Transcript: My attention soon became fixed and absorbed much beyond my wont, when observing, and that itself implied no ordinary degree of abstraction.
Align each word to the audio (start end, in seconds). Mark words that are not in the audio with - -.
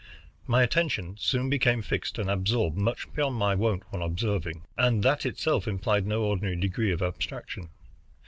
My 0.47 0.63
attention 0.63 1.15
soon 1.19 1.47
became 1.47 1.83
fixed 1.83 2.17
and 2.17 2.27
absorbed 2.27 2.75
much 2.75 3.13
beyond 3.13 3.35
my 3.35 3.53
wont, 3.53 3.83
when 3.91 4.01
observing, 4.01 4.63
and 4.75 5.03
that 5.03 5.27
itself 5.27 5.67
implied 5.67 6.07
no 6.07 6.23
ordinary 6.23 6.55
degree 6.55 6.91
of 6.91 7.03
abstraction. 7.03 7.69